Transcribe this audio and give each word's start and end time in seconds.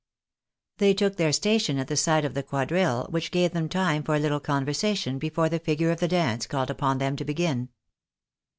They 0.79 0.95
took 0.95 1.17
their 1.17 1.31
station 1.31 1.77
at 1.77 1.87
the 1.87 1.95
side 1.95 2.25
of 2.25 2.33
the 2.33 2.41
quadrille, 2.41 3.05
which 3.11 3.29
gave 3.29 3.51
time 3.69 4.01
for 4.01 4.15
a 4.15 4.19
little 4.19 4.39
conversation 4.39 5.19
before 5.19 5.47
tljc 5.47 5.61
figure 5.63 5.91
of 5.91 5.99
the 5.99 6.07
dance 6.07 6.47
called 6.47 6.71
upon 6.71 6.97
them 6.97 7.15
to 7.17 7.23
begin. 7.23 7.69